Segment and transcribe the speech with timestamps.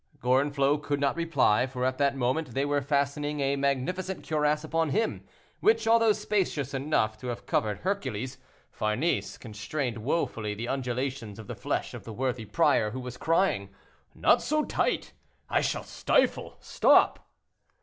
[0.19, 4.89] Gorenflot could not reply, for at that moment they were fastening a magnificent cuirass upon
[4.89, 5.23] him,
[5.59, 8.39] which, although spacious enough to have covered Hercules,
[8.71, 13.69] Farnese constrained wofully the undulations of the flesh of the worthy prior, who was crying:
[14.15, 15.13] "Not so tight!
[15.51, 17.19] I shall stifle; stop!"